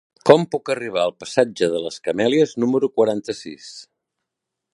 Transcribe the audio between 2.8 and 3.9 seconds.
quaranta-sis?